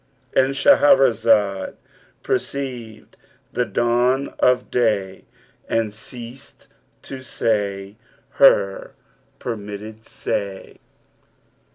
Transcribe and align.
'—And 0.33 0.55
Shahrazad 0.55 1.75
perceived 2.23 3.15
the 3.53 3.65
dawn 3.67 4.33
of 4.39 4.71
day 4.71 5.25
and 5.69 5.93
ceased 5.93 6.67
to 7.03 7.21
say 7.21 7.97
her 8.39 8.95
permitted 9.37 10.03
say. 10.07 10.77